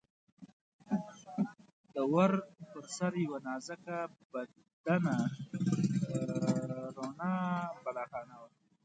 [1.93, 2.31] د ور
[2.71, 3.83] پر سر یوه نازک
[4.31, 5.15] بدنه
[6.95, 7.31] رڼه
[7.83, 8.49] بالاخانه وه.